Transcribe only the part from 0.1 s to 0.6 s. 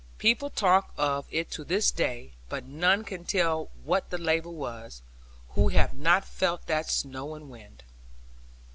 People